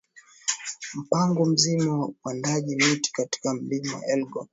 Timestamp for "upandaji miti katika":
2.05-3.53